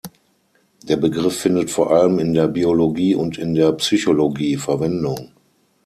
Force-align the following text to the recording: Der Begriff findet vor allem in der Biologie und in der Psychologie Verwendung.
Der 0.81 0.97
Begriff 0.97 1.41
findet 1.41 1.69
vor 1.69 1.91
allem 1.91 2.17
in 2.17 2.33
der 2.33 2.47
Biologie 2.47 3.13
und 3.13 3.37
in 3.37 3.53
der 3.53 3.71
Psychologie 3.73 4.57
Verwendung. 4.57 5.29